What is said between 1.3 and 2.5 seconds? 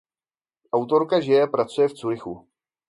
a pracuje v Curychu.